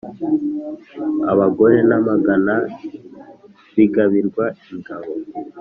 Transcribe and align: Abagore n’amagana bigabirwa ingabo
Abagore 1.31 1.77
n’amagana 1.89 2.55
bigabirwa 3.75 4.45
ingabo 4.71 5.11